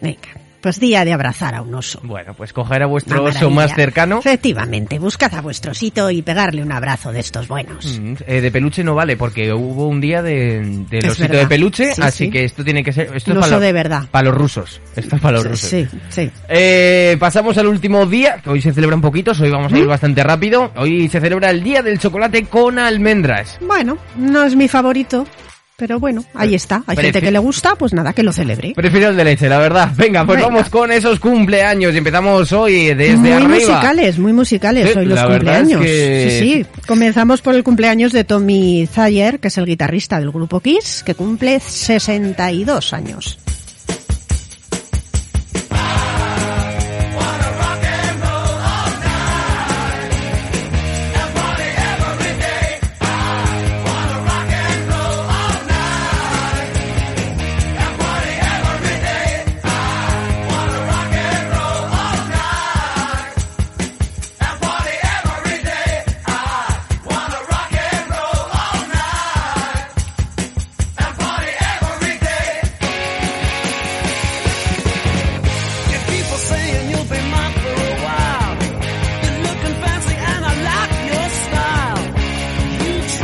Venga, 0.00 0.28
pues 0.60 0.78
día 0.80 1.04
de 1.04 1.12
abrazar 1.12 1.54
a 1.54 1.62
un 1.62 1.74
oso. 1.74 2.00
Bueno, 2.02 2.34
pues 2.34 2.52
coger 2.52 2.82
a 2.82 2.86
vuestro 2.86 3.22
oso 3.24 3.50
más 3.50 3.74
cercano. 3.74 4.18
Efectivamente, 4.18 4.98
buscad 4.98 5.34
a 5.34 5.40
vuestro 5.40 5.72
osito 5.72 6.10
y 6.10 6.22
pegarle 6.22 6.62
un 6.62 6.70
abrazo 6.72 7.12
de 7.12 7.20
estos 7.20 7.46
buenos. 7.48 7.98
Mm, 8.00 8.14
eh, 8.26 8.40
de 8.40 8.50
peluche 8.50 8.82
no 8.84 8.94
vale 8.94 9.16
porque 9.16 9.52
hubo 9.52 9.86
un 9.88 10.00
día 10.00 10.22
de, 10.22 10.60
Es 10.90 11.04
osito 11.04 11.28
verdad. 11.28 11.40
de 11.42 11.46
peluche, 11.46 11.94
Sí, 11.94 12.02
así 12.02 12.24
sí. 12.26 12.30
que 12.30 12.44
esto 12.44 12.64
tiene 12.64 12.82
que 12.84 12.92
ser 12.92 13.10
esto 13.14 13.32
es 13.32 13.38
para 13.38 13.58
de 13.60 13.72
verdad. 13.72 14.02
para 14.10 14.24
los 14.30 14.34
rusos. 14.36 14.80
Esto 14.96 15.16
es 15.16 15.22
para 15.22 15.36
los 15.38 15.44
rusos. 15.46 15.68
Sí, 15.68 15.86
sí. 16.10 16.30
Eh, 16.48 17.16
pasamos 17.20 17.58
al 17.58 17.66
último 17.66 18.06
día, 18.06 18.40
que 18.42 18.50
hoy 18.50 18.62
se 18.62 18.72
celebra 18.72 18.96
un 18.96 19.02
poquito, 19.02 19.32
hoy 19.40 19.50
vamos 19.50 19.72
a 19.72 19.78
ir 19.78 19.86
bastante 19.86 20.22
rápido. 20.22 20.72
Hoy 20.76 21.08
se 21.08 21.20
celebra 21.20 21.50
el 21.50 21.62
día 21.62 21.82
del 21.82 21.98
chocolate 21.98 22.44
con 22.46 22.78
almendras. 22.78 23.58
Bueno, 23.60 23.98
no 24.16 24.44
es 24.44 24.54
mi 24.56 24.68
favorito, 24.68 25.26
Pero 25.78 26.00
bueno, 26.00 26.24
ahí 26.34 26.56
está. 26.56 26.82
Hay 26.88 26.96
Prefi- 26.96 27.02
gente 27.02 27.20
que 27.22 27.30
le 27.30 27.38
gusta, 27.38 27.76
pues 27.76 27.92
nada, 27.92 28.12
que 28.12 28.24
lo 28.24 28.32
celebre. 28.32 28.72
Prefiero 28.74 29.10
el 29.10 29.16
de 29.16 29.22
leche, 29.22 29.48
la 29.48 29.58
verdad. 29.58 29.92
Venga, 29.96 30.26
pues 30.26 30.38
Venga. 30.38 30.48
vamos 30.50 30.68
con 30.70 30.90
esos 30.90 31.20
cumpleaños 31.20 31.94
y 31.94 31.98
empezamos 31.98 32.50
hoy 32.50 32.94
desde 32.94 33.16
muy 33.16 33.30
arriba. 33.30 33.48
musicales, 33.54 34.18
muy 34.18 34.32
musicales 34.32 34.90
Sí, 34.92 34.98
hoy 34.98 35.06
los 35.06 35.20
es 35.20 35.24
cumpleaños. 35.24 35.80
que- 35.80 36.38
Sí, 36.42 36.64
sí. 36.64 36.66
Comenzamos 36.84 37.42
por 37.42 37.54
el 37.54 37.62
cumpleaños 37.62 38.10
de 38.12 38.24
Tommy 38.24 38.88
Thayer, 38.92 39.38
que 39.38 39.46
es 39.48 39.58
el 39.58 39.66
guitarrista 39.66 40.18
del 40.18 40.32
grupo 40.32 40.58
Kiss, 40.58 41.04
que 41.06 41.14
cumple 41.14 41.60
62 41.60 42.92
años. 42.92 43.38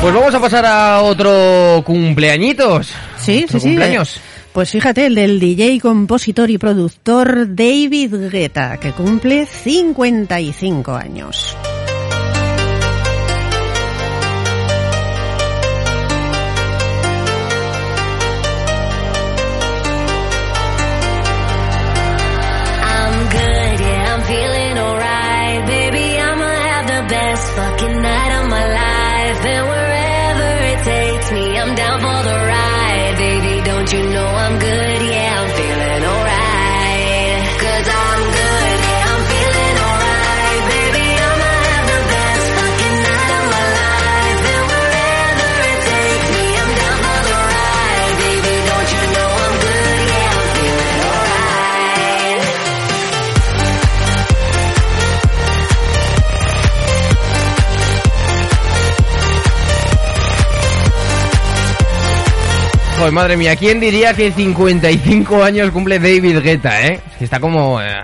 Pues 0.05 0.13
vamos 0.15 0.35
a 0.35 0.39
pasar 0.41 0.67
a 0.67 1.01
otro 1.01 1.83
cumpleañitos. 1.87 2.93
Sí, 3.19 3.45
Otro 3.45 3.59
sí, 3.59 3.61
sí. 3.63 3.69
cumpleaños. 3.69 4.17
eh, 4.19 4.21
Pues 4.53 4.71
fíjate, 4.71 5.07
el 5.07 5.15
del 5.15 5.41
DJ, 5.41 5.81
compositor 5.81 6.51
y 6.51 6.59
productor 6.59 7.55
David 7.55 8.29
Guetta, 8.31 8.77
que 8.77 8.93
cumple 8.93 9.47
55 9.47 10.93
años. 10.95 11.57
Joder, 63.05 63.13
madre 63.13 63.37
mía, 63.37 63.55
¿quién 63.55 63.81
diría 63.81 64.15
que 64.15 64.33
55 64.33 65.43
años 65.43 65.71
cumple 65.73 65.99
David 65.99 66.39
Guetta, 66.39 66.87
eh? 66.87 67.01
Que 67.19 67.25
está 67.25 67.39
como... 67.39 67.79
eh, 67.79 68.01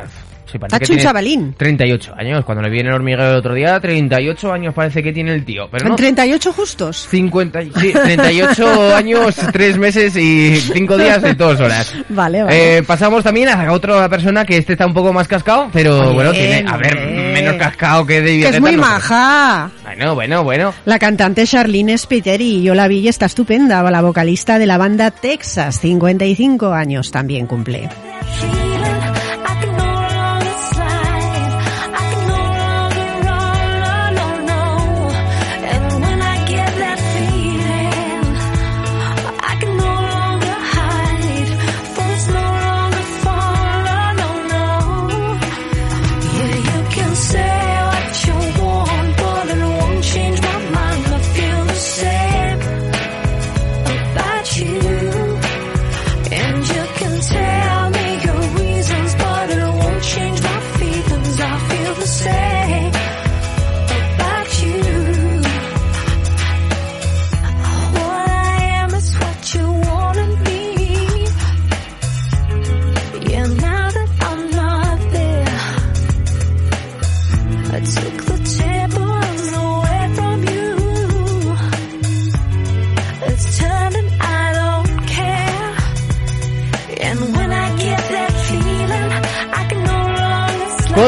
sí, 0.51 0.59
parece 0.59 0.77
Está 0.77 0.79
que 0.79 0.85
hecho 0.85 0.93
un 0.95 0.99
chavalín. 1.01 1.55
38 1.57 2.15
años. 2.17 2.45
Cuando 2.45 2.63
le 2.63 2.71
viene 2.71 2.89
el 2.91 2.95
hormiguero 2.95 3.31
el 3.31 3.37
otro 3.37 3.55
día, 3.55 3.79
38 3.81 4.53
años 4.53 4.75
parece 4.75 5.03
que 5.03 5.13
tiene 5.13 5.33
el 5.35 5.45
tío. 5.45 5.69
Pero 5.71 5.85
¿En 5.85 5.91
no, 5.91 5.97
38 5.97 6.53
justos? 6.53 7.07
50, 7.11 7.63
y- 7.63 7.73
sí, 7.81 7.93
38 8.05 8.95
años, 8.97 9.37
3 9.53 9.79
meses 9.79 10.17
y 10.17 10.57
5 10.57 10.97
días 10.99 11.23
y 11.31 11.35
2 11.35 11.61
horas. 11.61 11.95
Vale, 12.09 12.43
vale. 12.43 12.79
Eh, 12.79 12.83
pasamos 12.83 13.23
también 13.25 13.49
a 13.49 13.73
otra 13.73 14.09
persona 14.09 14.45
que 14.45 14.57
este 14.57 14.73
está 14.73 14.87
un 14.87 14.95
poco 14.95 15.13
más 15.13 15.29
cascado, 15.29 15.69
pero 15.73 16.01
Oye, 16.01 16.15
bueno, 16.15 16.33
tiene, 16.33 16.65
a 16.69 16.77
ver, 16.77 16.97
hombre. 16.97 17.33
menos 17.35 17.55
cascado 17.57 18.05
que 18.07 18.21
David 18.21 18.43
que 18.43 18.49
es 18.49 18.61
muy 18.61 18.77
maja. 18.77 19.71
Bueno, 19.85 20.15
bueno, 20.15 20.45
bueno. 20.45 20.75
La 20.85 20.99
cantante 20.99 21.47
Charlene 21.47 21.97
Spiteri, 21.97 22.63
yo 22.63 22.75
la 22.75 22.89
vi 22.89 22.99
y 22.99 23.09
está 23.09 23.27
estupenda. 23.27 23.83
La 23.91 24.03
vocalista 24.03 24.59
de 24.59 24.67
la 24.67 24.79
banda 24.79 25.11
Texas, 25.11 25.81
55 25.81 26.73
años, 26.73 27.11
también 27.11 27.47
cumple. 27.47 27.89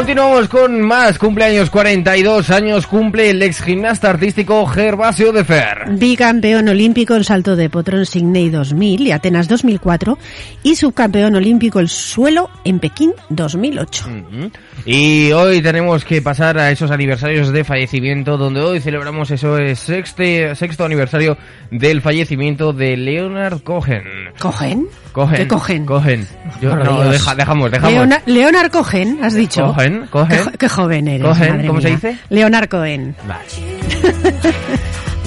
Continuamos 0.07 0.49
con 0.49 0.81
más 0.83 1.17
cumpleaños, 1.17 1.71
42 1.71 2.51
años 2.51 2.89
cumple 2.89 3.31
el 3.31 3.41
ex 3.41 3.63
gimnasta 3.63 4.11
artístico 4.11 4.67
Gervasio 4.67 5.31
de 5.31 5.45
Fer. 5.45 5.85
Bicampeón 5.93 6.69
olímpico 6.69 7.15
en 7.15 7.23
salto 7.23 7.55
de 7.55 7.71
Potrón 7.71 8.05
Sydney 8.05 8.51
2000 8.51 9.01
y 9.07 9.13
Atenas 9.13 9.47
2004 9.47 10.19
y 10.65 10.75
subcampeón 10.75 11.37
olímpico 11.37 11.79
el 11.79 11.89
suelo 11.89 12.51
en 12.65 12.81
Pekín 12.81 13.13
2008. 13.29 14.05
Ujú. 14.09 14.51
Y 14.85 15.31
hoy 15.31 15.63
tenemos 15.63 16.05
que 16.05 16.21
pasar 16.21 16.59
a 16.59 16.73
esos 16.73 16.91
aniversarios 16.91 17.53
de 17.53 17.63
fallecimiento, 17.63 18.37
donde 18.37 18.61
hoy 18.61 18.81
celebramos 18.81 19.31
eso 19.31 19.57
es 19.57 19.79
sexte, 19.79 20.57
sexto 20.57 20.85
aniversario 20.85 21.39
del 21.71 22.03
fallecimiento 22.03 22.73
de 22.73 22.97
Leonard 22.97 23.61
Cohen. 23.63 24.03
¿Cogen? 24.41 24.89
Cohen. 25.13 25.37
¿Qué? 25.37 25.47
Cohen. 25.87 26.27
Yo, 26.61 26.71
Por 26.71 26.85
no, 26.85 27.03
Dios. 27.03 27.13
deja- 27.13 27.35
dejamos, 27.35 27.71
dejamos. 27.71 27.93
Leona- 27.93 28.23
Leonard 28.27 28.71
Cohen, 28.71 29.19
has 29.23 29.35
dicho. 29.35 29.75
Cohen, 29.75 29.92
Cohen. 30.11 30.29
Qué, 30.29 30.39
jo- 30.39 30.51
qué 30.59 30.69
joven 30.69 31.09
eres. 31.09 31.27
Cohen, 31.27 31.51
madre 31.53 31.67
¿cómo 31.69 31.81
se 31.81 31.91
dice? 31.91 32.17
Leonard 32.31 32.69
Cohen. 32.69 33.15
Vale. 33.27 33.45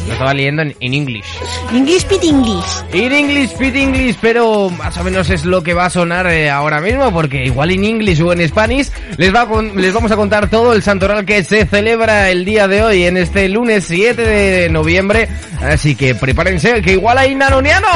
Lo 0.07 0.11
estaba 0.13 0.35
leyendo 0.35 0.61
en, 0.61 0.75
en 0.81 0.93
English. 0.93 1.25
English 1.73 2.05
pit 2.05 2.23
English. 2.23 2.63
In 2.93 3.11
English, 3.11 3.49
speak 3.49 3.75
English, 3.75 4.15
pero 4.21 4.69
más 4.69 4.95
o 4.97 5.03
menos 5.03 5.31
es 5.31 5.45
lo 5.45 5.63
que 5.63 5.73
va 5.73 5.85
a 5.85 5.89
sonar 5.89 6.27
eh, 6.27 6.47
ahora 6.51 6.79
mismo, 6.79 7.11
porque 7.11 7.43
igual 7.45 7.71
en 7.71 7.83
English 7.85 8.21
o 8.21 8.31
en 8.31 8.47
Spanish 8.47 8.91
les, 9.17 9.33
va 9.33 9.47
con- 9.47 9.81
les 9.81 9.91
vamos 9.91 10.11
a 10.11 10.15
contar 10.15 10.47
todo 10.47 10.73
el 10.73 10.83
santoral 10.83 11.25
que 11.25 11.43
se 11.43 11.65
celebra 11.65 12.29
el 12.29 12.45
día 12.45 12.67
de 12.67 12.83
hoy, 12.83 13.03
en 13.05 13.17
este 13.17 13.49
lunes 13.49 13.85
7 13.87 14.21
de 14.21 14.69
noviembre. 14.69 15.27
Así 15.59 15.95
que 15.95 16.13
prepárense, 16.13 16.83
que 16.83 16.91
igual 16.93 17.17
hay 17.17 17.33
nanonianos. 17.33 17.89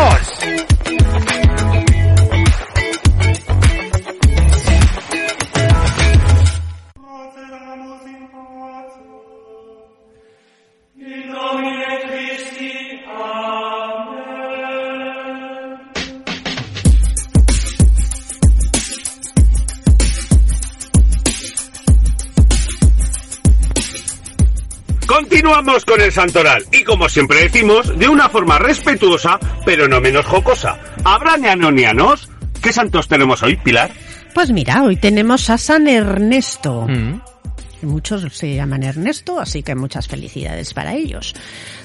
Continuamos 25.39 25.86
con 25.86 26.02
el 26.02 26.12
santoral 26.12 26.65
y 26.69 26.84
como 26.84 27.08
siempre 27.08 27.43
decimos, 27.43 27.97
de 27.97 28.10
una 28.10 28.28
forma 28.28 28.60
respetuosa, 28.60 29.39
pero 29.65 29.88
no 29.88 30.02
menos 30.02 30.25
jocosa. 30.25 30.78
¿Habrá 31.06 31.38
neanonianos? 31.38 32.30
¿Qué 32.62 32.73
santos 32.73 33.08
tenemos 33.08 33.41
hoy, 33.41 33.56
Pilar? 33.56 33.89
Pues 34.34 34.52
mira, 34.52 34.84
hoy 34.84 34.97
tenemos 34.97 35.49
a 35.49 35.58
San 35.58 35.88
Ernesto. 35.88 36.86
Mm. 36.89 37.21
Muchos 37.84 38.36
se 38.36 38.54
llaman 38.54 38.84
Ernesto, 38.84 39.39
así 39.39 39.63
que 39.63 39.75
muchas 39.75 40.10
felicidades 40.10 40.73
para 40.73 40.93
ellos. 40.93 41.34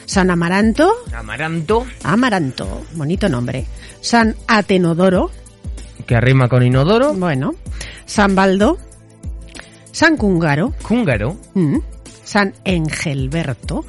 San 0.04 0.32
Amaranto, 0.32 0.92
Amaranto, 1.16 1.86
Amaranto, 2.02 2.84
bonito 2.94 3.28
nombre. 3.28 3.66
San 4.00 4.34
Atenodoro, 4.48 5.30
que 6.08 6.20
rima 6.20 6.48
con 6.48 6.64
inodoro. 6.64 7.14
bueno. 7.14 7.54
San 8.04 8.34
Baldo, 8.34 8.78
San 9.92 10.16
Cúngaro, 10.16 10.74
Cúngaro. 10.82 11.36
mm, 11.54 11.78
San 12.24 12.52
Engelberto, 12.64 13.84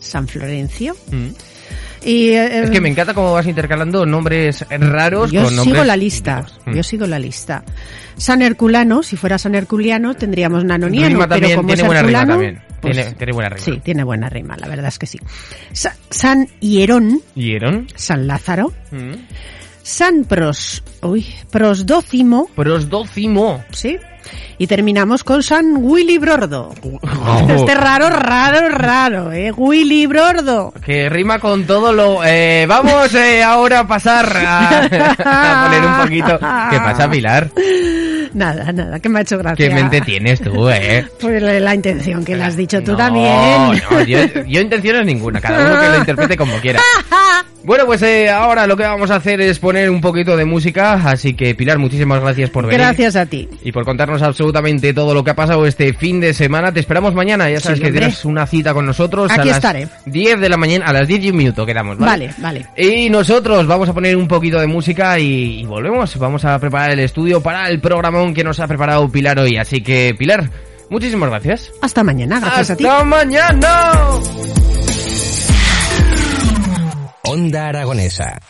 San 0.00 0.26
Florencio. 0.28 0.96
Mm. 1.10 1.28
Y, 2.04 2.28
eh, 2.28 2.62
Es 2.62 2.70
que 2.70 2.80
me 2.80 2.88
encanta 2.88 3.12
cómo 3.12 3.32
vas 3.32 3.46
intercalando 3.46 4.06
nombres 4.06 4.64
raros 4.70 5.30
Yo 5.32 5.44
con 5.44 5.56
nombres... 5.56 5.74
sigo 5.74 5.84
la 5.84 5.96
lista, 5.96 6.36
antiguos. 6.38 6.62
Mm. 6.66 6.72
yo 6.76 6.82
sigo 6.82 7.06
la 7.06 7.18
lista. 7.18 7.64
San 8.16 8.40
Herculano, 8.42 9.02
si 9.02 9.16
fuera 9.16 9.36
San 9.38 9.54
Herculiano 9.54 10.14
tendríamos 10.14 10.64
Nanoniano, 10.64 11.08
Rima 11.08 11.28
pero 11.28 11.56
como 11.56 11.66
tiene 11.68 11.82
es 11.82 11.86
buena 11.86 12.02
rima 12.02 12.26
también. 12.26 12.62
pues, 12.80 12.94
Tiene- 12.96 13.12
tiene 13.14 13.32
buena 13.32 13.48
rima. 13.50 13.64
Sí, 13.64 13.80
tiene 13.84 14.04
buena 14.04 14.28
rima, 14.28 14.56
la 14.56 14.68
verdad 14.68 14.86
es 14.88 14.98
que 14.98 15.06
sí. 15.06 15.18
Sa- 15.72 15.96
San 16.10 16.46
Hierón, 16.60 17.20
¿Hierón? 17.34 17.88
San 17.96 18.26
Lázaro, 18.26 18.72
Mm. 18.92 19.12
San 19.82 20.24
Pros, 20.24 20.82
uy, 21.02 21.26
Prosdócimo, 21.50 22.48
Prosdócimo. 22.54 23.64
¿sí? 23.72 23.96
Y 24.58 24.66
terminamos 24.66 25.22
con 25.24 25.42
San 25.42 25.76
Willy 25.78 26.18
Brordo. 26.18 26.74
Oh. 26.82 27.46
Este 27.58 27.74
raro, 27.74 28.10
raro, 28.10 28.68
raro, 28.68 29.32
¿eh? 29.32 29.52
Willy 29.52 30.06
Brordo. 30.06 30.72
Que 30.84 31.08
rima 31.08 31.38
con 31.38 31.64
todo 31.64 31.92
lo... 31.92 32.24
eh, 32.24 32.66
vamos 32.68 33.14
eh, 33.14 33.42
ahora 33.42 33.80
a 33.80 33.86
pasar 33.86 34.26
a, 34.36 34.80
a 35.24 35.64
poner 35.66 35.84
un 35.86 35.96
poquito... 35.98 36.38
¿Qué 36.70 36.78
pasa, 36.78 37.08
Pilar? 37.10 37.50
Nada, 38.34 38.72
nada, 38.72 38.98
que 39.00 39.08
me 39.08 39.20
ha 39.20 39.22
hecho 39.22 39.38
gracia. 39.38 39.68
¿Qué 39.68 39.74
mente 39.74 40.00
tienes 40.02 40.40
tú, 40.40 40.68
eh? 40.68 41.06
Pues 41.20 41.40
la, 41.42 41.58
la 41.60 41.74
intención 41.74 42.24
que 42.24 42.36
le 42.36 42.44
has 42.44 42.56
dicho 42.56 42.82
tú 42.82 42.92
No, 42.92 42.96
también. 42.98 43.32
No, 43.90 44.02
yo, 44.02 44.18
yo 44.46 44.60
intenciones 44.60 45.06
ninguna, 45.06 45.40
cada 45.40 45.64
uno 45.72 45.80
que 45.80 45.88
lo 45.88 45.96
interprete 45.98 46.36
como 46.36 46.54
quiera. 46.58 46.80
Bueno, 47.64 47.86
pues 47.86 48.00
eh, 48.02 48.30
ahora 48.30 48.66
lo 48.66 48.76
que 48.76 48.84
vamos 48.84 49.10
a 49.10 49.16
hacer 49.16 49.40
es 49.40 49.58
poner 49.58 49.90
un 49.90 50.00
poquito 50.00 50.36
de 50.36 50.44
música, 50.44 50.94
así 50.94 51.34
que 51.34 51.54
Pilar, 51.54 51.78
muchísimas 51.78 52.20
gracias 52.20 52.50
por 52.50 52.64
venir. 52.64 52.78
Gracias 52.80 53.16
a 53.16 53.26
ti. 53.26 53.48
Y 53.62 53.72
por 53.72 53.84
contarnos 53.84 54.22
absolutamente 54.22 54.94
todo 54.94 55.12
lo 55.12 55.22
que 55.24 55.30
ha 55.32 55.36
pasado 55.36 55.66
este 55.66 55.92
fin 55.92 56.20
de 56.20 56.32
semana. 56.32 56.72
Te 56.72 56.80
esperamos 56.80 57.14
mañana, 57.14 57.50
ya 57.50 57.60
sabes 57.60 57.78
Sí, 57.78 57.84
que 57.84 57.90
tienes 57.92 58.24
una 58.24 58.46
cita 58.46 58.72
con 58.72 58.86
nosotros 58.86 59.30
Aquí 59.30 59.40
a 59.40 59.44
las 59.46 59.56
estaré. 59.56 59.88
10 60.06 60.40
de 60.40 60.48
la 60.48 60.56
mañana, 60.56 60.86
a 60.86 60.92
las 60.92 61.08
10 61.08 61.24
y 61.24 61.30
un 61.30 61.36
minuto 61.36 61.66
quedamos, 61.66 61.98
¿vale? 61.98 62.28
Vale, 62.38 62.64
vale. 62.76 62.82
Y 62.82 63.10
nosotros 63.10 63.66
vamos 63.66 63.88
a 63.88 63.92
poner 63.92 64.16
un 64.16 64.28
poquito 64.28 64.58
de 64.60 64.66
música 64.66 65.18
y, 65.18 65.60
y 65.60 65.64
volvemos. 65.66 66.16
Vamos 66.18 66.44
a 66.44 66.58
preparar 66.58 66.92
el 66.92 67.00
estudio 67.00 67.42
para 67.42 67.68
el 67.68 67.80
programón 67.80 68.32
que 68.34 68.44
nos 68.44 68.60
ha 68.60 68.66
preparado 68.68 69.08
Pilar 69.10 69.38
hoy. 69.40 69.56
Así 69.56 69.82
que, 69.82 70.14
Pilar, 70.16 70.48
muchísimas 70.90 71.28
gracias. 71.28 71.72
Hasta 71.82 72.02
mañana, 72.04 72.40
gracias 72.40 72.70
a 72.70 72.76
ti. 72.76 72.86
¡Hasta 72.86 73.04
mañana! 73.04 73.92
Onda 77.28 77.68
Aragonesa. 77.68 78.40